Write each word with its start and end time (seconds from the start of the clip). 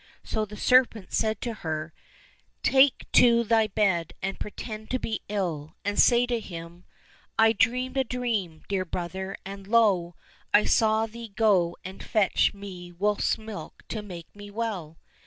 So 0.23 0.45
the 0.45 0.57
serpent 0.57 1.13
said 1.13 1.41
to 1.41 1.53
her," 1.53 1.93
Take 2.63 3.05
to 3.11 3.43
thy 3.43 3.67
bed 3.67 4.13
and 4.19 4.39
pretend 4.39 4.89
to 4.89 4.97
be 4.97 5.21
ill, 5.29 5.75
and 5.85 5.99
say 5.99 6.25
to 6.25 6.39
him,' 6.39 6.85
I 7.37 7.53
dreamed 7.53 7.97
a 7.97 8.03
dream, 8.03 8.63
dear 8.67 8.83
brother, 8.83 9.37
and 9.45 9.67
lo, 9.67 10.15
I 10.55 10.65
saw 10.65 11.05
thee 11.05 11.27
go 11.35 11.77
and 11.85 12.01
fetch 12.03 12.51
me 12.51 12.91
wolf's 12.91 13.37
milk 13.37 13.83
to 13.89 14.01
make 14.01 14.35
me 14.35 14.49
well.' 14.49 14.97